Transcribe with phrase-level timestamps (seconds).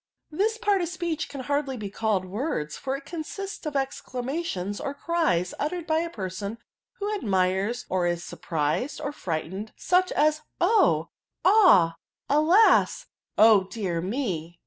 [0.41, 4.95] "This part of speech can hardly be called words; for it consists of exclamations, or
[4.95, 6.57] cries, uttered by a person
[6.93, 11.09] who admires, or is surprised, or £rightened, such as, oh
[11.45, 11.95] I ah!
[12.27, 13.05] alas
[13.37, 14.59] i O dear me